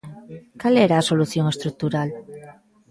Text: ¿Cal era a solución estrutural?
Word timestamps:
¿Cal 0.61 0.75
era 0.87 0.95
a 0.97 1.07
solución 1.09 1.45
estrutural? 1.53 2.09